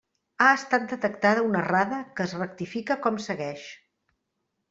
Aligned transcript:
Ha 0.43 0.45
estat 0.59 0.85
detectada 0.93 1.43
una 1.49 1.59
errada 1.65 1.99
que 2.19 2.27
es 2.29 2.33
rectifica 2.41 2.99
com 3.05 3.19
segueix. 3.29 3.67